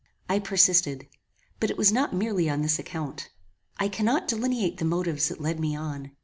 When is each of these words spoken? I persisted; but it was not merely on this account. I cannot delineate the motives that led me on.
I 0.27 0.39
persisted; 0.39 1.05
but 1.59 1.69
it 1.69 1.77
was 1.77 1.91
not 1.91 2.11
merely 2.11 2.49
on 2.49 2.63
this 2.63 2.79
account. 2.79 3.29
I 3.77 3.87
cannot 3.87 4.27
delineate 4.27 4.77
the 4.79 4.83
motives 4.83 5.27
that 5.27 5.39
led 5.39 5.59
me 5.59 5.75
on. 5.75 6.09